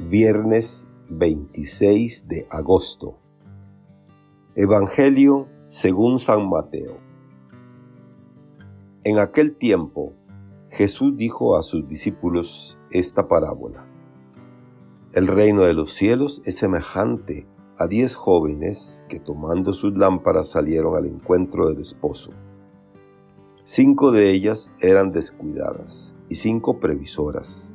Viernes 0.00 0.86
26 1.08 2.28
de 2.28 2.46
agosto. 2.52 3.18
Evangelio 4.54 5.48
según 5.66 6.20
San 6.20 6.48
Mateo. 6.48 7.00
En 9.02 9.18
aquel 9.18 9.56
tiempo, 9.56 10.12
Jesús 10.70 11.16
dijo 11.16 11.56
a 11.56 11.62
sus 11.62 11.88
discípulos 11.88 12.78
esta 12.92 13.26
parábola. 13.26 13.88
El 15.14 15.26
reino 15.26 15.62
de 15.62 15.74
los 15.74 15.90
cielos 15.90 16.42
es 16.44 16.58
semejante 16.58 17.48
a 17.76 17.88
diez 17.88 18.14
jóvenes 18.14 19.04
que 19.08 19.18
tomando 19.18 19.72
sus 19.72 19.98
lámparas 19.98 20.48
salieron 20.48 20.96
al 20.96 21.06
encuentro 21.06 21.68
del 21.68 21.80
esposo. 21.80 22.30
Cinco 23.64 24.12
de 24.12 24.30
ellas 24.30 24.70
eran 24.80 25.10
descuidadas 25.10 26.14
y 26.28 26.36
cinco 26.36 26.78
previsoras. 26.78 27.74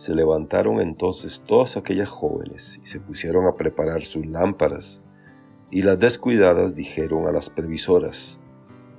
Se 0.00 0.14
levantaron 0.14 0.80
entonces 0.80 1.42
todas 1.46 1.76
aquellas 1.76 2.08
jóvenes 2.08 2.80
y 2.82 2.86
se 2.86 3.00
pusieron 3.00 3.46
a 3.46 3.52
preparar 3.52 4.00
sus 4.00 4.24
lámparas, 4.24 5.04
y 5.70 5.82
las 5.82 5.98
descuidadas 5.98 6.74
dijeron 6.74 7.26
a 7.26 7.32
las 7.32 7.50
previsoras, 7.50 8.40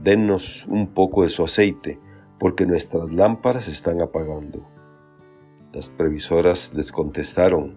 Dennos 0.00 0.66
un 0.68 0.94
poco 0.94 1.24
de 1.24 1.30
su 1.30 1.44
aceite, 1.44 1.98
porque 2.38 2.64
nuestras 2.64 3.12
lámparas 3.12 3.66
están 3.66 4.02
apagando. 4.02 4.68
Las 5.72 5.90
previsoras 5.90 6.74
les 6.74 6.92
contestaron, 6.92 7.76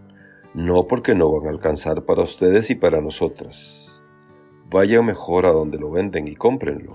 No 0.53 0.85
porque 0.85 1.15
no 1.15 1.31
van 1.31 1.47
a 1.47 1.49
alcanzar 1.49 2.05
para 2.05 2.21
ustedes 2.21 2.69
y 2.69 2.75
para 2.75 3.01
nosotras. 3.01 4.03
Vayan 4.69 5.07
mejor 5.07 5.47
a 5.47 5.53
donde 5.53 5.79
lo 5.79 5.89
venden 5.89 6.27
y 6.27 6.35
cómprenlo. 6.35 6.91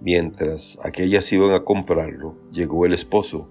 Mientras 0.00 0.78
aquellas 0.82 1.30
iban 1.34 1.50
a 1.50 1.64
comprarlo, 1.64 2.38
llegó 2.50 2.86
el 2.86 2.94
esposo 2.94 3.50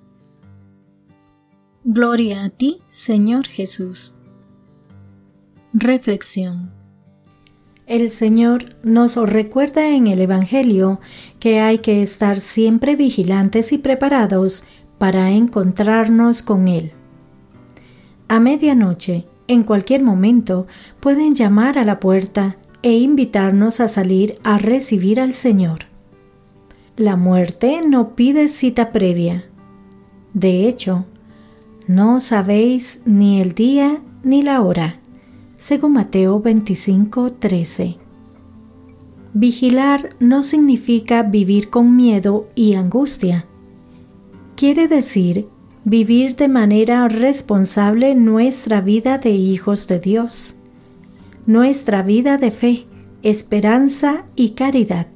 Gloria 1.83 2.43
a 2.43 2.49
ti, 2.51 2.83
Señor 2.85 3.47
Jesús. 3.47 4.19
Reflexión. 5.73 6.71
El 7.87 8.11
Señor 8.11 8.75
nos 8.83 9.15
recuerda 9.15 9.89
en 9.89 10.05
el 10.05 10.21
Evangelio 10.21 10.99
que 11.39 11.59
hay 11.59 11.79
que 11.79 12.03
estar 12.03 12.39
siempre 12.39 12.95
vigilantes 12.95 13.71
y 13.71 13.79
preparados 13.79 14.63
para 14.99 15.31
encontrarnos 15.31 16.43
con 16.43 16.67
Él. 16.67 16.91
A 18.27 18.39
medianoche, 18.39 19.25
en 19.47 19.63
cualquier 19.63 20.03
momento, 20.03 20.67
pueden 20.99 21.33
llamar 21.33 21.79
a 21.79 21.83
la 21.83 21.99
puerta 21.99 22.57
e 22.83 22.91
invitarnos 22.91 23.79
a 23.79 23.87
salir 23.87 24.35
a 24.43 24.59
recibir 24.59 25.19
al 25.19 25.33
Señor. 25.33 25.79
La 26.95 27.15
muerte 27.15 27.81
no 27.83 28.15
pide 28.15 28.49
cita 28.49 28.91
previa. 28.91 29.49
De 30.35 30.67
hecho, 30.67 31.07
no 31.91 32.21
sabéis 32.21 33.01
ni 33.05 33.41
el 33.41 33.53
día 33.53 34.01
ni 34.23 34.43
la 34.43 34.61
hora. 34.61 35.01
Según 35.57 35.93
Mateo 35.93 36.39
25, 36.39 37.33
13. 37.33 37.97
Vigilar 39.33 40.09
no 40.19 40.41
significa 40.43 41.21
vivir 41.23 41.69
con 41.69 41.97
miedo 41.97 42.47
y 42.55 42.75
angustia. 42.75 43.45
Quiere 44.55 44.87
decir 44.87 45.49
vivir 45.83 46.37
de 46.37 46.47
manera 46.47 47.09
responsable 47.09 48.15
nuestra 48.15 48.79
vida 48.79 49.17
de 49.17 49.31
hijos 49.31 49.89
de 49.89 49.99
Dios, 49.99 50.55
nuestra 51.45 52.03
vida 52.03 52.37
de 52.37 52.51
fe, 52.51 52.85
esperanza 53.21 54.23
y 54.37 54.51
caridad. 54.51 55.07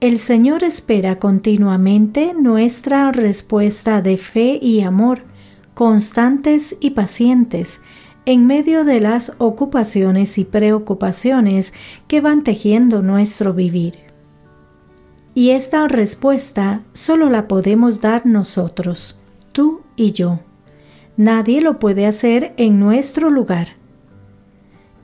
El 0.00 0.18
Señor 0.18 0.64
espera 0.64 1.18
continuamente 1.18 2.32
nuestra 2.32 3.12
respuesta 3.12 4.00
de 4.00 4.16
fe 4.16 4.58
y 4.62 4.80
amor 4.80 5.28
constantes 5.78 6.76
y 6.80 6.90
pacientes 6.90 7.82
en 8.26 8.48
medio 8.48 8.84
de 8.84 8.98
las 8.98 9.34
ocupaciones 9.38 10.36
y 10.36 10.44
preocupaciones 10.44 11.72
que 12.08 12.20
van 12.20 12.42
tejiendo 12.42 13.00
nuestro 13.00 13.54
vivir. 13.54 14.00
Y 15.34 15.50
esta 15.50 15.86
respuesta 15.86 16.82
solo 16.94 17.30
la 17.30 17.46
podemos 17.46 18.00
dar 18.00 18.26
nosotros, 18.26 19.20
tú 19.52 19.82
y 19.94 20.10
yo. 20.10 20.40
Nadie 21.16 21.60
lo 21.60 21.78
puede 21.78 22.06
hacer 22.06 22.54
en 22.56 22.80
nuestro 22.80 23.30
lugar. 23.30 23.68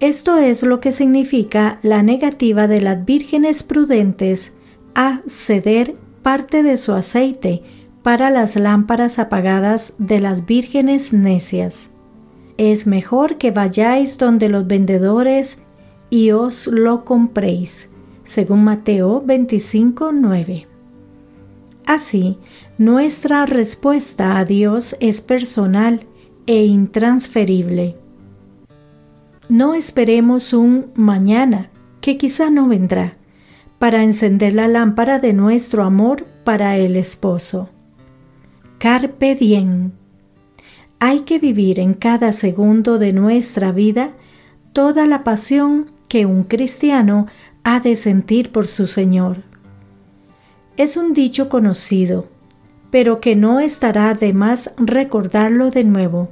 Esto 0.00 0.38
es 0.38 0.64
lo 0.64 0.80
que 0.80 0.90
significa 0.90 1.78
la 1.82 2.02
negativa 2.02 2.66
de 2.66 2.80
las 2.80 3.04
vírgenes 3.04 3.62
prudentes 3.62 4.54
a 4.96 5.20
ceder 5.28 5.94
parte 6.24 6.64
de 6.64 6.76
su 6.76 6.94
aceite 6.94 7.62
para 8.04 8.28
las 8.28 8.56
lámparas 8.56 9.18
apagadas 9.18 9.94
de 9.96 10.20
las 10.20 10.44
vírgenes 10.44 11.14
necias. 11.14 11.88
Es 12.58 12.86
mejor 12.86 13.38
que 13.38 13.50
vayáis 13.50 14.18
donde 14.18 14.50
los 14.50 14.66
vendedores 14.66 15.60
y 16.10 16.32
os 16.32 16.66
lo 16.66 17.06
compréis, 17.06 17.88
según 18.22 18.62
Mateo 18.62 19.22
25, 19.24 20.12
9. 20.12 20.68
Así, 21.86 22.36
nuestra 22.76 23.46
respuesta 23.46 24.36
a 24.36 24.44
Dios 24.44 24.96
es 25.00 25.22
personal 25.22 26.06
e 26.46 26.66
intransferible. 26.66 27.96
No 29.48 29.72
esperemos 29.72 30.52
un 30.52 30.92
mañana, 30.94 31.70
que 32.02 32.18
quizá 32.18 32.50
no 32.50 32.68
vendrá, 32.68 33.16
para 33.78 34.02
encender 34.02 34.52
la 34.52 34.68
lámpara 34.68 35.18
de 35.20 35.32
nuestro 35.32 35.84
amor 35.84 36.26
para 36.44 36.76
el 36.76 36.96
esposo. 36.96 37.70
Carpe 38.84 39.34
diem. 39.34 39.92
Hay 40.98 41.20
que 41.20 41.38
vivir 41.38 41.80
en 41.80 41.94
cada 41.94 42.32
segundo 42.32 42.98
de 42.98 43.14
nuestra 43.14 43.72
vida 43.72 44.12
toda 44.74 45.06
la 45.06 45.24
pasión 45.24 45.90
que 46.06 46.26
un 46.26 46.42
cristiano 46.42 47.26
ha 47.62 47.80
de 47.80 47.96
sentir 47.96 48.52
por 48.52 48.66
su 48.66 48.86
Señor. 48.86 49.38
Es 50.76 50.98
un 50.98 51.14
dicho 51.14 51.48
conocido, 51.48 52.28
pero 52.90 53.22
que 53.22 53.36
no 53.36 53.58
estará 53.58 54.12
de 54.12 54.34
más 54.34 54.74
recordarlo 54.76 55.70
de 55.70 55.84
nuevo. 55.84 56.28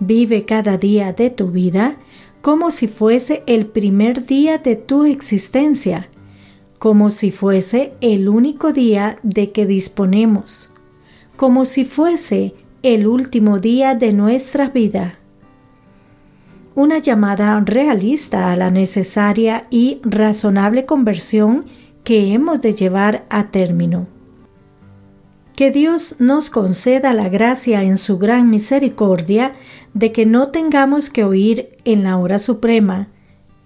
Vive 0.00 0.46
cada 0.46 0.78
día 0.78 1.12
de 1.12 1.28
tu 1.28 1.50
vida 1.50 1.98
como 2.40 2.70
si 2.70 2.88
fuese 2.88 3.42
el 3.46 3.66
primer 3.66 4.24
día 4.24 4.56
de 4.56 4.76
tu 4.76 5.04
existencia, 5.04 6.08
como 6.78 7.10
si 7.10 7.30
fuese 7.30 7.92
el 8.00 8.30
único 8.30 8.72
día 8.72 9.18
de 9.22 9.52
que 9.52 9.66
disponemos 9.66 10.72
como 11.38 11.66
si 11.66 11.84
fuese 11.84 12.56
el 12.82 13.06
último 13.06 13.60
día 13.60 13.94
de 13.94 14.12
nuestra 14.12 14.70
vida. 14.70 15.20
Una 16.74 16.98
llamada 16.98 17.60
realista 17.64 18.50
a 18.50 18.56
la 18.56 18.72
necesaria 18.72 19.68
y 19.70 20.00
razonable 20.02 20.84
conversión 20.84 21.66
que 22.02 22.32
hemos 22.32 22.60
de 22.60 22.72
llevar 22.72 23.24
a 23.30 23.52
término. 23.52 24.08
Que 25.54 25.70
Dios 25.70 26.16
nos 26.18 26.50
conceda 26.50 27.14
la 27.14 27.28
gracia 27.28 27.84
en 27.84 27.98
su 27.98 28.18
gran 28.18 28.50
misericordia 28.50 29.52
de 29.94 30.10
que 30.10 30.26
no 30.26 30.48
tengamos 30.48 31.08
que 31.08 31.22
oír 31.22 31.78
en 31.84 32.02
la 32.02 32.16
hora 32.16 32.40
suprema, 32.40 33.10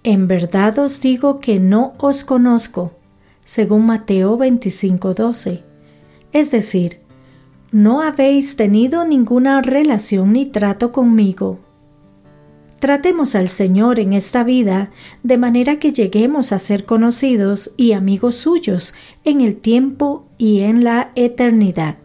en 0.03 0.27
verdad 0.27 0.77
os 0.77 1.01
digo 1.01 1.39
que 1.39 1.59
no 1.59 1.93
os 1.97 2.23
conozco, 2.23 2.93
según 3.43 3.87
Mateo 3.87 4.37
25:12. 4.37 5.63
Es 6.33 6.51
decir, 6.51 7.02
no 7.73 8.03
habéis 8.03 8.55
tenido 8.55 9.03
ninguna 9.03 9.61
relación 9.63 10.33
ni 10.33 10.45
trato 10.45 10.91
conmigo. 10.91 11.59
Tratemos 12.79 13.33
al 13.33 13.49
Señor 13.49 13.99
en 13.99 14.13
esta 14.13 14.43
vida 14.43 14.91
de 15.23 15.37
manera 15.37 15.79
que 15.79 15.91
lleguemos 15.91 16.51
a 16.51 16.59
ser 16.59 16.85
conocidos 16.85 17.73
y 17.75 17.93
amigos 17.93 18.35
suyos 18.35 18.93
en 19.25 19.41
el 19.41 19.55
tiempo 19.55 20.27
y 20.37 20.61
en 20.61 20.83
la 20.83 21.11
eternidad. 21.15 21.97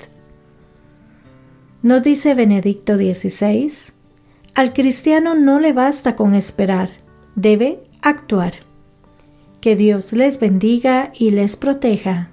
¿No 1.83 2.01
dice 2.01 2.35
Benedicto 2.35 2.97
XVI? 2.97 3.93
Al 4.55 4.73
cristiano 4.73 5.35
no 5.35 5.61
le 5.61 5.75
basta 5.75 6.17
con 6.17 6.35
esperar, 6.35 6.93
debe 7.35 7.81
actuar. 8.01 8.55
Que 9.61 9.77
Dios 9.77 10.15
les 10.15 10.41
bendiga 10.41 11.13
y 11.15 11.31
les 11.31 11.57
proteja. 11.57 12.31